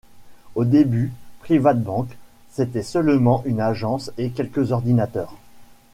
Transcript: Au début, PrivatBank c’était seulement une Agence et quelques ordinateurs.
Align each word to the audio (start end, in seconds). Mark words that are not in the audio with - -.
Au 0.55 0.65
début, 0.65 1.13
PrivatBank 1.41 2.17
c’était 2.49 2.81
seulement 2.81 3.43
une 3.45 3.61
Agence 3.61 4.09
et 4.17 4.31
quelques 4.31 4.71
ordinateurs. 4.71 5.35